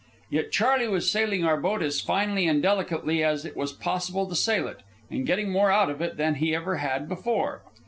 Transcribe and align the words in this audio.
Yet 0.31 0.51
Charley 0.51 0.87
was 0.87 1.11
sailing 1.11 1.43
our 1.45 1.57
boat 1.61 1.83
as 1.83 2.01
finely 2.01 2.47
and 2.47 2.59
delicately 2.59 3.23
as 3.23 3.45
it 3.45 3.55
was 3.55 3.71
possible 3.71 4.25
to 4.27 4.35
sail 4.35 4.67
it, 4.67 4.79
and 5.11 5.27
getting 5.27 5.51
more 5.51 5.69
out 5.69 5.91
of 5.91 6.01
it 6.01 6.17
than 6.17 6.33
he 6.33 6.55
ever 6.55 6.77
had 6.77 7.07
before. 7.07 7.61